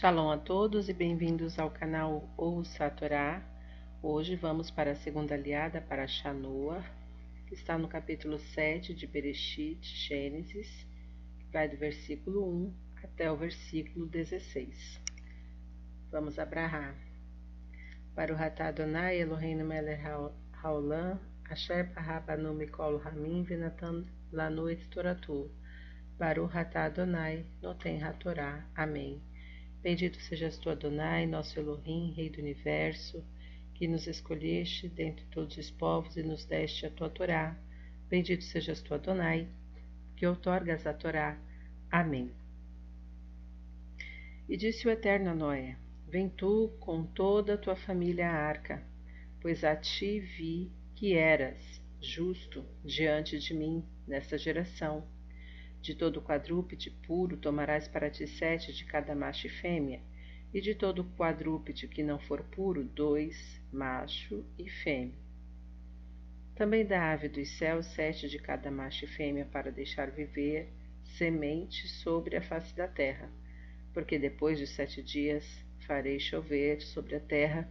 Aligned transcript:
Shalom 0.00 0.30
a 0.30 0.38
todos 0.38 0.88
e 0.88 0.92
bem-vindos 0.92 1.58
ao 1.58 1.72
canal 1.72 2.32
Ouça 2.36 2.88
Torá. 2.88 3.42
Hoje 4.00 4.36
vamos 4.36 4.70
para 4.70 4.92
a 4.92 4.94
segunda 4.94 5.34
aliada 5.34 5.80
para 5.80 6.06
Shanoa, 6.06 6.84
que 7.48 7.54
está 7.54 7.76
no 7.76 7.88
capítulo 7.88 8.38
7 8.38 8.94
de 8.94 9.08
Bereshit, 9.08 9.82
Gênesis, 9.82 10.86
que 11.40 11.46
vai 11.52 11.68
do 11.68 11.76
versículo 11.76 12.48
1 12.48 12.74
até 13.02 13.28
o 13.32 13.36
versículo 13.36 14.06
16. 14.06 15.00
Vamos 16.12 16.38
abrahar. 16.38 16.94
Para 18.14 18.32
o 18.32 18.36
Ratá 18.36 18.68
Adonai, 18.68 19.20
Eloheinu 19.20 19.64
Meler 19.64 20.00
Haolam, 20.62 21.18
Asher 21.50 21.92
Parabanu 21.92 22.54
Mikol 22.54 22.98
Ramin, 22.98 23.42
Venatan 23.42 24.04
Lanu 24.30 24.70
et 24.70 24.88
Toratu. 24.90 25.50
Baruch 26.16 26.52
Ratá 26.52 26.84
Adonai, 26.84 27.44
Noten 27.60 28.00
Hatorá. 28.00 28.64
Amém. 28.76 29.27
Bendito 29.82 30.20
sejas 30.20 30.58
tu, 30.58 30.70
Adonai, 30.70 31.26
nosso 31.26 31.58
Elohim, 31.58 32.12
Rei 32.12 32.28
do 32.28 32.40
Universo, 32.40 33.24
que 33.74 33.86
nos 33.86 34.08
escolheste 34.08 34.88
dentre 34.88 35.24
todos 35.26 35.56
os 35.56 35.70
povos 35.70 36.16
e 36.16 36.22
nos 36.22 36.44
deste 36.44 36.84
a 36.86 36.90
tua 36.90 37.08
Torá. 37.08 37.56
Bendito 38.08 38.42
sejas 38.42 38.82
tu, 38.82 38.92
Adonai, 38.92 39.46
que 40.16 40.26
outorgas 40.26 40.84
a 40.84 40.92
Torá. 40.92 41.38
Amém. 41.90 42.32
E 44.48 44.56
disse 44.56 44.88
o 44.88 44.90
Eterno 44.90 45.30
a 45.30 45.34
Noé: 45.34 45.76
Vem 46.08 46.28
tu 46.28 46.72
com 46.80 47.04
toda 47.04 47.54
a 47.54 47.58
tua 47.58 47.76
família 47.76 48.28
à 48.28 48.34
arca, 48.34 48.82
pois 49.40 49.62
a 49.62 49.76
ti 49.76 50.18
vi 50.18 50.72
que 50.96 51.14
eras 51.14 51.80
justo 52.00 52.64
diante 52.84 53.38
de 53.38 53.54
mim 53.54 53.84
nesta 54.06 54.36
geração 54.36 55.06
de 55.80 55.94
todo 55.94 56.20
quadrúpede 56.20 56.90
puro 57.06 57.36
tomarás 57.36 57.88
para 57.88 58.10
ti 58.10 58.26
sete 58.26 58.72
de 58.72 58.84
cada 58.84 59.14
macho 59.14 59.46
e 59.46 59.50
fêmea, 59.50 60.00
e 60.52 60.60
de 60.60 60.74
todo 60.74 61.04
quadrúpede 61.16 61.86
que 61.88 62.02
não 62.02 62.18
for 62.18 62.42
puro, 62.42 62.82
dois, 62.84 63.60
macho 63.72 64.44
e 64.58 64.68
fêmea. 64.68 65.18
Também 66.54 66.84
da 66.84 67.12
ave 67.12 67.28
dos 67.28 67.48
céus 67.56 67.86
sete 67.86 68.28
de 68.28 68.38
cada 68.38 68.70
macho 68.70 69.04
e 69.04 69.08
fêmea 69.08 69.44
para 69.44 69.70
deixar 69.70 70.10
viver 70.10 70.72
semente 71.04 71.86
sobre 71.86 72.36
a 72.36 72.42
face 72.42 72.74
da 72.74 72.88
terra, 72.88 73.30
porque 73.94 74.18
depois 74.18 74.58
de 74.58 74.66
sete 74.66 75.02
dias 75.02 75.44
farei 75.86 76.18
chover 76.18 76.82
sobre 76.82 77.16
a 77.16 77.20
terra 77.20 77.68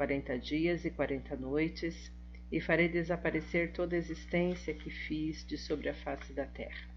quarenta 0.00 0.38
dias 0.38 0.86
e 0.86 0.90
quarenta 0.90 1.36
noites, 1.36 2.10
e 2.50 2.58
farei 2.58 2.88
desaparecer 2.88 3.70
toda 3.72 3.94
a 3.94 3.98
existência 3.98 4.72
que 4.72 4.88
fiz 4.88 5.46
de 5.46 5.58
sobre 5.58 5.90
a 5.90 5.94
face 5.94 6.32
da 6.32 6.46
terra. 6.46 6.89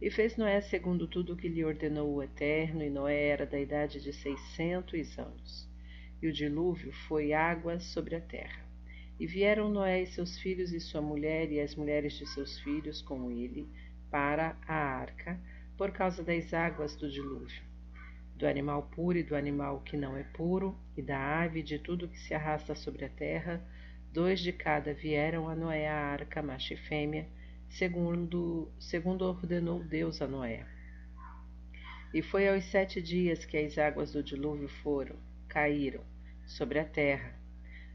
E 0.00 0.10
fez 0.10 0.34
Noé 0.38 0.62
segundo 0.62 1.06
tudo 1.06 1.34
o 1.34 1.36
que 1.36 1.46
lhe 1.46 1.62
ordenou 1.62 2.14
o 2.14 2.22
Eterno, 2.22 2.82
e 2.82 2.88
Noé 2.88 3.26
era 3.26 3.44
da 3.44 3.60
idade 3.60 4.00
de 4.00 4.14
seiscentos 4.14 5.18
anos. 5.18 5.68
E 6.22 6.26
o 6.26 6.32
dilúvio 6.32 6.90
foi 7.06 7.34
águas 7.34 7.84
sobre 7.84 8.16
a 8.16 8.20
terra. 8.20 8.64
E 9.18 9.26
vieram 9.26 9.68
Noé 9.68 10.00
e 10.00 10.06
seus 10.06 10.38
filhos 10.38 10.72
e 10.72 10.80
sua 10.80 11.02
mulher 11.02 11.52
e 11.52 11.60
as 11.60 11.74
mulheres 11.74 12.14
de 12.14 12.26
seus 12.26 12.58
filhos 12.60 13.02
com 13.02 13.30
ele 13.30 13.68
para 14.10 14.56
a 14.66 14.74
arca, 14.74 15.38
por 15.76 15.90
causa 15.90 16.24
das 16.24 16.54
águas 16.54 16.96
do 16.96 17.10
dilúvio. 17.10 17.62
Do 18.34 18.46
animal 18.46 18.84
puro 18.94 19.18
e 19.18 19.22
do 19.22 19.36
animal 19.36 19.82
que 19.82 19.98
não 19.98 20.16
é 20.16 20.22
puro, 20.22 20.74
e 20.96 21.02
da 21.02 21.42
ave 21.42 21.60
e 21.60 21.62
de 21.62 21.78
tudo 21.78 22.08
que 22.08 22.18
se 22.18 22.32
arrasta 22.32 22.74
sobre 22.74 23.04
a 23.04 23.08
terra, 23.10 23.62
dois 24.10 24.40
de 24.40 24.50
cada 24.50 24.94
vieram 24.94 25.46
a 25.46 25.54
Noé 25.54 25.86
a 25.86 25.94
arca, 25.94 26.42
macho 26.42 26.72
e 26.72 26.76
fêmea, 26.78 27.28
segundo, 27.70 28.70
segundo 28.78 29.22
ordenou 29.24 29.82
Deus 29.82 30.20
a 30.20 30.26
Noé. 30.26 30.66
E 32.12 32.20
foi 32.20 32.48
aos 32.48 32.64
sete 32.64 33.00
dias 33.00 33.44
que 33.44 33.56
as 33.56 33.78
águas 33.78 34.12
do 34.12 34.22
dilúvio 34.22 34.68
foram, 34.68 35.16
caíram 35.48 36.02
sobre 36.44 36.80
a 36.80 36.84
terra. 36.84 37.38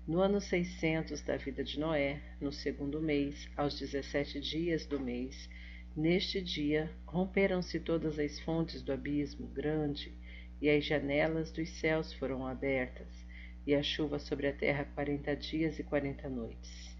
No 0.08 0.22
ano 0.22 0.40
seiscentos 0.40 1.22
da 1.22 1.36
vida 1.36 1.64
de 1.64 1.80
Noé, 1.80 2.22
no 2.39 2.54
segundo 2.54 3.02
mês, 3.02 3.49
aos 3.58 3.77
dezessete 3.77 4.39
dias 4.39 4.86
do 4.86 4.99
mês, 4.99 5.49
neste 5.95 6.42
dia 6.42 6.89
romperam-se 7.05 7.80
todas 7.80 8.17
as 8.17 8.39
fontes 8.39 8.82
do 8.82 8.94
abismo 8.94 9.48
grande, 9.48 10.14
e 10.61 10.70
as 10.70 10.86
janelas 10.86 11.52
dos 11.52 11.70
céus 11.70 12.14
foram 12.14 12.48
abertas, 12.48 13.26
e 13.67 13.76
a 13.76 13.83
chuva 13.83 14.20
sobre 14.20 14.48
a 14.48 14.54
terra 14.54 14.86
quarenta 14.86 15.36
dias 15.36 15.78
e 15.80 15.83
quarenta 15.83 16.30
noites. 16.30 16.95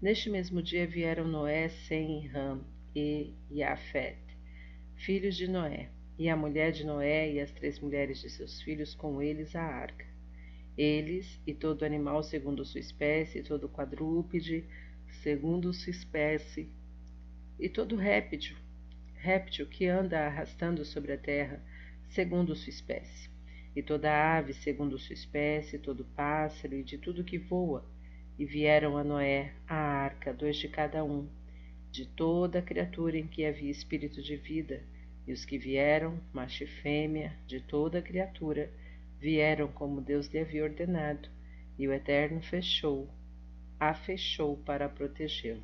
Neste 0.00 0.28
mesmo 0.28 0.62
dia 0.62 0.86
vieram 0.86 1.26
Noé, 1.26 1.70
Sem, 1.70 2.26
Ram 2.26 2.62
e 2.94 3.32
Yafet, 3.50 4.18
filhos 4.94 5.34
de 5.34 5.48
Noé, 5.48 5.88
e 6.18 6.28
a 6.28 6.36
mulher 6.36 6.70
de 6.70 6.84
Noé 6.84 7.32
e 7.32 7.40
as 7.40 7.50
três 7.50 7.78
mulheres 7.78 8.20
de 8.20 8.28
seus 8.28 8.60
filhos 8.60 8.94
com 8.94 9.22
eles 9.22 9.56
à 9.56 9.62
arca. 9.62 10.04
Eles 10.76 11.40
e 11.46 11.54
todo 11.54 11.82
animal 11.82 12.22
segundo 12.22 12.62
sua 12.62 12.78
espécie, 12.78 13.38
e 13.38 13.42
todo 13.42 13.70
quadrúpede 13.70 14.66
segundo 15.22 15.72
sua 15.72 15.90
espécie, 15.92 16.68
e 17.58 17.66
todo 17.66 17.96
réptil, 17.96 18.54
réptil 19.14 19.66
que 19.66 19.86
anda 19.86 20.26
arrastando 20.26 20.84
sobre 20.84 21.14
a 21.14 21.18
terra, 21.18 21.64
segundo 22.10 22.54
sua 22.54 22.68
espécie, 22.68 23.30
e 23.74 23.82
toda 23.82 24.36
ave 24.36 24.52
segundo 24.52 24.98
sua 24.98 25.14
espécie, 25.14 25.78
todo 25.78 26.04
pássaro 26.04 26.74
e 26.74 26.82
de 26.82 26.98
tudo 26.98 27.24
que 27.24 27.38
voa, 27.38 27.95
e 28.38 28.44
vieram 28.44 28.96
a 28.96 29.04
Noé 29.04 29.52
a 29.66 29.74
arca, 29.74 30.32
dois 30.32 30.56
de 30.56 30.68
cada 30.68 31.02
um, 31.02 31.28
de 31.90 32.06
toda 32.06 32.60
criatura 32.60 33.16
em 33.16 33.26
que 33.26 33.44
havia 33.44 33.70
espírito 33.70 34.22
de 34.22 34.36
vida, 34.36 34.82
e 35.26 35.32
os 35.32 35.44
que 35.44 35.58
vieram, 35.58 36.20
macho 36.32 36.64
e 36.64 36.66
fêmea, 36.66 37.32
de 37.46 37.60
toda 37.60 38.02
criatura, 38.02 38.70
vieram 39.18 39.68
como 39.68 40.00
Deus 40.00 40.28
lhe 40.28 40.38
havia 40.38 40.64
ordenado, 40.64 41.28
e 41.78 41.88
o 41.88 41.92
Eterno 41.92 42.42
fechou, 42.42 43.08
a 43.80 43.94
fechou 43.94 44.56
para 44.58 44.88
protegê-lo. 44.88 45.62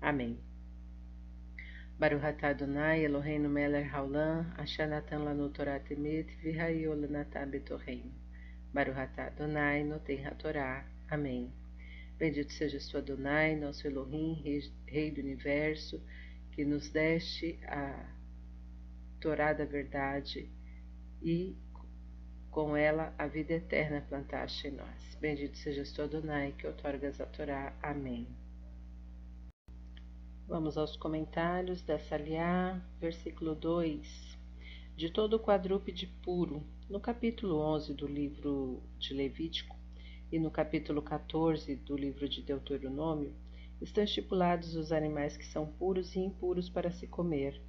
Amém. 0.00 0.38
Baruch 1.98 2.44
Adonai 2.44 3.04
Eloheinu 3.04 3.50
melech 3.50 3.90
haolam, 3.90 4.46
asher 4.56 4.88
natan 4.88 5.18
lanu 5.18 5.50
Torah 5.50 5.80
temet, 5.80 6.28
v'hayol 6.42 7.06
natan 7.10 7.50
betorreim. 7.50 8.10
Baruch 8.72 9.20
Adonai 9.20 9.84
noten 9.84 10.24
hatorá. 10.24 10.86
Amém. 11.10 11.59
Bendito 12.20 12.52
sejas 12.52 12.86
tu, 12.86 12.98
Adonai, 12.98 13.56
nosso 13.56 13.86
Elohim, 13.86 14.34
rei, 14.42 14.70
rei 14.86 15.10
do 15.10 15.22
universo, 15.22 15.98
que 16.52 16.66
nos 16.66 16.90
deste 16.90 17.58
a 17.64 18.14
Torá 19.18 19.54
da 19.54 19.64
verdade 19.64 20.50
e 21.22 21.56
com 22.50 22.76
ela 22.76 23.14
a 23.16 23.26
vida 23.26 23.54
eterna 23.54 24.04
plantaste 24.06 24.68
em 24.68 24.72
nós. 24.72 25.16
Bendito 25.18 25.56
sejas 25.56 25.92
tu, 25.92 26.02
Adonai, 26.02 26.52
que 26.52 26.66
otorgas 26.66 27.18
a 27.22 27.24
Torá. 27.24 27.74
Amém. 27.82 28.28
Vamos 30.46 30.76
aos 30.76 30.98
comentários 30.98 31.80
dessa 31.80 32.16
aliá, 32.16 32.78
versículo 33.00 33.54
2. 33.54 34.38
De 34.94 35.10
todo 35.10 35.36
o 35.36 35.40
quadrúpede 35.40 36.06
puro, 36.22 36.62
no 36.86 37.00
capítulo 37.00 37.56
11 37.60 37.94
do 37.94 38.06
livro 38.06 38.82
de 38.98 39.14
Levítico, 39.14 39.79
e 40.32 40.38
no 40.38 40.50
capítulo 40.50 41.02
14 41.02 41.74
do 41.74 41.96
livro 41.96 42.28
de 42.28 42.40
Deuteronômio, 42.40 43.34
estão 43.80 44.04
estipulados 44.04 44.76
os 44.76 44.92
animais 44.92 45.36
que 45.36 45.44
são 45.44 45.66
puros 45.66 46.14
e 46.14 46.20
impuros 46.20 46.68
para 46.68 46.92
se 46.92 47.06
comer. 47.06 47.60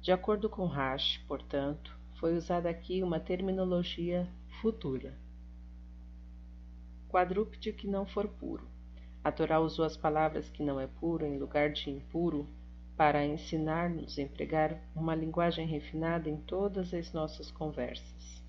De 0.00 0.10
acordo 0.10 0.48
com 0.48 0.64
Rash, 0.64 1.18
portanto, 1.28 1.94
foi 2.14 2.34
usada 2.36 2.70
aqui 2.70 3.02
uma 3.02 3.20
terminologia 3.20 4.26
futura. 4.60 5.18
Quadrúpede 7.08 7.72
que 7.72 7.86
não 7.86 8.06
for 8.06 8.26
puro. 8.26 8.66
A 9.22 9.30
Torá 9.30 9.60
usou 9.60 9.84
as 9.84 9.96
palavras 9.96 10.48
que 10.48 10.62
não 10.62 10.80
é 10.80 10.86
puro 10.86 11.26
em 11.26 11.38
lugar 11.38 11.70
de 11.70 11.90
impuro 11.90 12.48
para 12.96 13.26
ensinar-nos 13.26 14.18
a 14.18 14.22
empregar 14.22 14.80
uma 14.94 15.14
linguagem 15.14 15.66
refinada 15.66 16.30
em 16.30 16.36
todas 16.36 16.94
as 16.94 17.12
nossas 17.12 17.50
conversas 17.50 18.41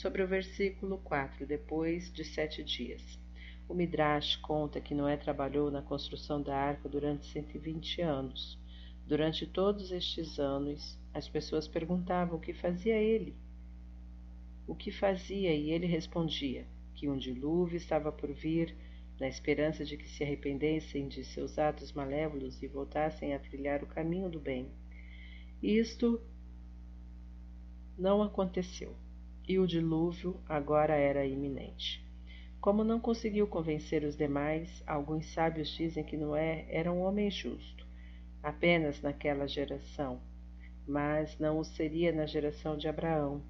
sobre 0.00 0.22
o 0.22 0.26
versículo 0.26 0.96
4, 0.96 1.46
depois 1.46 2.10
de 2.10 2.24
sete 2.24 2.64
dias. 2.64 3.20
O 3.68 3.74
Midrash 3.74 4.36
conta 4.36 4.80
que 4.80 4.94
Noé 4.94 5.14
trabalhou 5.14 5.70
na 5.70 5.82
construção 5.82 6.40
da 6.40 6.56
arca 6.56 6.88
durante 6.88 7.26
120 7.26 8.00
anos. 8.00 8.58
Durante 9.06 9.46
todos 9.46 9.92
estes 9.92 10.38
anos, 10.38 10.98
as 11.12 11.28
pessoas 11.28 11.68
perguntavam 11.68 12.38
o 12.38 12.40
que 12.40 12.54
fazia 12.54 12.96
ele. 12.96 13.36
O 14.66 14.74
que 14.74 14.90
fazia, 14.90 15.54
e 15.54 15.70
ele 15.70 15.86
respondia 15.86 16.66
que 16.94 17.06
um 17.06 17.18
dilúvio 17.18 17.76
estava 17.76 18.10
por 18.10 18.32
vir, 18.32 18.74
na 19.20 19.28
esperança 19.28 19.84
de 19.84 19.98
que 19.98 20.08
se 20.08 20.24
arrependessem 20.24 21.08
de 21.08 21.22
seus 21.24 21.58
atos 21.58 21.92
malévolos 21.92 22.62
e 22.62 22.66
voltassem 22.66 23.34
a 23.34 23.38
trilhar 23.38 23.84
o 23.84 23.86
caminho 23.86 24.30
do 24.30 24.40
bem. 24.40 24.70
Isto 25.62 26.18
não 27.98 28.22
aconteceu 28.22 28.96
e 29.50 29.58
o 29.58 29.66
dilúvio 29.66 30.40
agora 30.48 30.94
era 30.94 31.26
iminente. 31.26 32.00
Como 32.60 32.84
não 32.84 33.00
conseguiu 33.00 33.48
convencer 33.48 34.04
os 34.04 34.16
demais, 34.16 34.80
alguns 34.86 35.26
sábios 35.32 35.68
dizem 35.70 36.04
que 36.04 36.16
Noé 36.16 36.66
era 36.68 36.92
um 36.92 37.00
homem 37.00 37.28
justo, 37.28 37.84
apenas 38.44 39.02
naquela 39.02 39.48
geração, 39.48 40.20
mas 40.86 41.36
não 41.40 41.58
o 41.58 41.64
seria 41.64 42.12
na 42.12 42.26
geração 42.26 42.76
de 42.76 42.86
Abraão. 42.86 43.42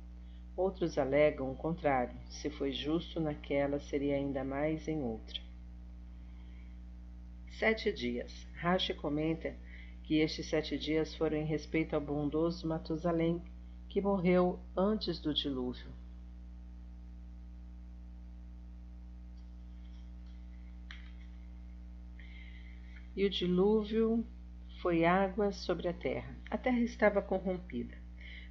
Outros 0.56 0.96
alegam 0.96 1.52
o 1.52 1.54
contrário: 1.54 2.16
se 2.30 2.48
foi 2.48 2.72
justo 2.72 3.20
naquela, 3.20 3.78
seria 3.78 4.16
ainda 4.16 4.42
mais 4.42 4.88
em 4.88 5.02
outra. 5.02 5.38
Sete 7.58 7.92
dias. 7.92 8.46
Rashi 8.54 8.94
comenta 8.94 9.54
que 10.04 10.20
estes 10.20 10.46
sete 10.48 10.78
dias 10.78 11.14
foram 11.14 11.36
em 11.36 11.44
respeito 11.44 11.92
ao 11.92 12.00
bondoso 12.00 12.66
Matusalém, 12.66 13.42
que 13.90 14.00
morreu 14.00 14.60
antes 14.76 15.18
do 15.18 15.34
dilúvio. 15.34 15.90
E 23.16 23.24
o 23.24 23.28
dilúvio 23.28 24.24
foi 24.80 25.04
água 25.04 25.50
sobre 25.50 25.88
a 25.88 25.92
terra. 25.92 26.36
A 26.48 26.56
terra 26.56 26.78
estava 26.78 27.20
corrompida, 27.20 27.98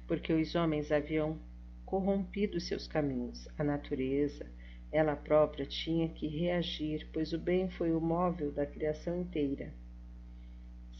porque 0.06 0.30
os 0.30 0.54
homens 0.54 0.92
haviam 0.92 1.40
corrompido 1.86 2.60
seus 2.60 2.86
caminhos. 2.86 3.48
A 3.58 3.64
natureza, 3.64 4.46
ela 4.92 5.16
própria, 5.16 5.64
tinha 5.64 6.10
que 6.10 6.26
reagir, 6.28 7.08
pois 7.14 7.32
o 7.32 7.38
bem 7.38 7.70
foi 7.70 7.92
o 7.92 8.00
móvel 8.00 8.52
da 8.52 8.66
criação 8.66 9.18
inteira. 9.18 9.72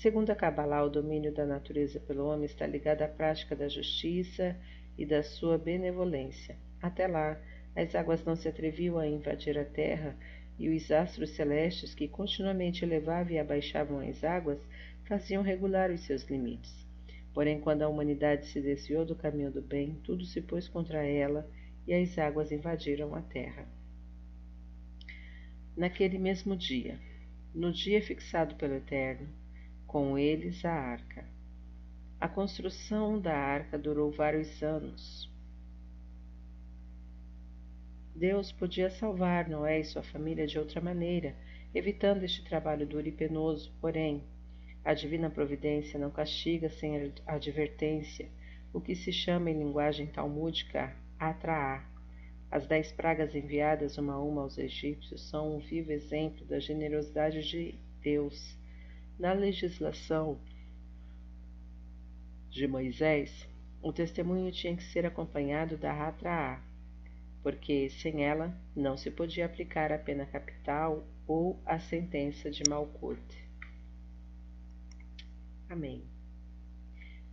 Segundo 0.00 0.30
a 0.30 0.34
Kabbalah, 0.34 0.82
o 0.82 0.88
domínio 0.88 1.30
da 1.30 1.44
natureza 1.44 2.00
pelo 2.00 2.24
homem 2.24 2.46
está 2.46 2.66
ligado 2.66 3.02
à 3.02 3.06
prática 3.06 3.54
da 3.54 3.68
justiça 3.68 4.56
e 4.96 5.04
da 5.04 5.22
sua 5.22 5.58
benevolência. 5.58 6.56
Até 6.80 7.06
lá, 7.06 7.38
as 7.76 7.94
águas 7.94 8.24
não 8.24 8.34
se 8.34 8.48
atreviam 8.48 8.96
a 8.96 9.06
invadir 9.06 9.58
a 9.58 9.64
terra 9.66 10.16
e 10.58 10.70
os 10.70 10.90
astros 10.90 11.32
celestes 11.32 11.94
que 11.94 12.08
continuamente 12.08 12.82
elevavam 12.82 13.34
e 13.34 13.38
abaixavam 13.38 14.00
as 14.00 14.24
águas 14.24 14.58
faziam 15.04 15.42
regular 15.42 15.90
os 15.90 16.00
seus 16.00 16.22
limites. 16.22 16.74
Porém, 17.34 17.60
quando 17.60 17.82
a 17.82 17.88
humanidade 17.88 18.46
se 18.46 18.58
desviou 18.58 19.04
do 19.04 19.14
caminho 19.14 19.50
do 19.50 19.60
bem, 19.60 20.00
tudo 20.02 20.24
se 20.24 20.40
pôs 20.40 20.66
contra 20.66 21.04
ela 21.04 21.46
e 21.86 21.92
as 21.92 22.16
águas 22.16 22.50
invadiram 22.50 23.14
a 23.14 23.20
terra. 23.20 23.68
Naquele 25.76 26.16
mesmo 26.16 26.56
dia, 26.56 26.98
no 27.54 27.70
dia 27.70 28.00
fixado 28.00 28.54
pelo 28.54 28.76
Eterno, 28.76 29.28
com 29.90 30.16
eles 30.16 30.64
a 30.64 30.70
arca. 30.70 31.24
A 32.20 32.28
construção 32.28 33.20
da 33.20 33.36
arca 33.36 33.76
durou 33.76 34.12
vários 34.12 34.62
anos. 34.62 35.28
Deus 38.14 38.52
podia 38.52 38.88
salvar 38.88 39.48
Noé 39.48 39.80
e 39.80 39.84
sua 39.84 40.04
família 40.04 40.46
de 40.46 40.60
outra 40.60 40.80
maneira, 40.80 41.34
evitando 41.74 42.22
este 42.22 42.44
trabalho 42.44 42.86
duro 42.86 43.08
e 43.08 43.10
penoso, 43.10 43.72
porém, 43.80 44.22
a 44.84 44.94
divina 44.94 45.28
providência 45.28 45.98
não 45.98 46.12
castiga 46.12 46.70
sem 46.70 47.12
advertência, 47.26 48.28
o 48.72 48.80
que 48.80 48.94
se 48.94 49.12
chama 49.12 49.50
em 49.50 49.58
linguagem 49.58 50.06
talmúdica 50.06 50.94
atraar. 51.18 51.90
As 52.48 52.64
dez 52.64 52.92
pragas 52.92 53.34
enviadas 53.34 53.98
uma 53.98 54.12
a 54.12 54.22
uma 54.22 54.42
aos 54.42 54.56
egípcios 54.56 55.28
são 55.28 55.56
um 55.56 55.58
vivo 55.58 55.90
exemplo 55.90 56.46
da 56.46 56.60
generosidade 56.60 57.42
de 57.42 57.74
Deus 58.00 58.59
na 59.20 59.34
legislação 59.34 60.40
de 62.48 62.66
Moisés, 62.66 63.46
o 63.82 63.92
testemunho 63.92 64.50
tinha 64.50 64.74
que 64.74 64.82
ser 64.82 65.04
acompanhado 65.04 65.76
da 65.76 65.92
Ratraá, 65.92 66.64
porque 67.42 67.90
sem 67.90 68.24
ela 68.24 68.58
não 68.74 68.96
se 68.96 69.10
podia 69.10 69.44
aplicar 69.44 69.92
a 69.92 69.98
pena 69.98 70.24
capital 70.24 71.06
ou 71.26 71.60
a 71.66 71.78
sentença 71.78 72.50
de 72.50 72.62
Malkut. 72.66 73.20
Amém. 75.68 76.02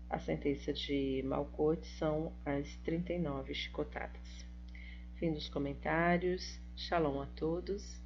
A 0.10 0.20
sentença 0.20 0.74
de 0.74 1.24
Malkut 1.26 1.88
são 1.88 2.34
as 2.46 2.76
39 2.84 3.54
chicotadas. 3.54 4.46
Fim 5.16 5.32
dos 5.32 5.48
comentários. 5.48 6.60
Shalom 6.76 7.22
a 7.22 7.26
todos 7.28 8.06